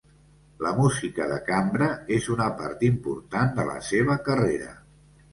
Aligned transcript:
La 0.67 0.69
música 0.75 1.25
de 1.31 1.35
cambra 1.49 1.89
és 2.15 2.29
una 2.35 2.47
part 2.61 2.81
important 2.87 3.53
de 3.59 3.65
la 3.67 3.75
seva 3.89 4.15
carrera. 4.31 4.71